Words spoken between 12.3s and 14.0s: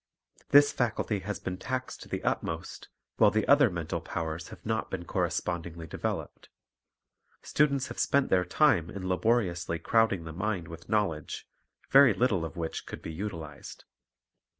of which could be utilized.